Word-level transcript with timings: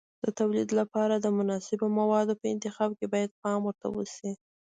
د 0.23 0.25
تولید 0.39 0.69
لپاره 0.79 1.15
د 1.17 1.25
مناسبو 1.37 1.85
موادو 1.99 2.33
په 2.41 2.45
انتخاب 2.53 2.89
کې 2.99 3.05
باید 3.13 3.37
پام 3.41 3.59
ورته 3.65 3.87
وشي. 3.95 4.31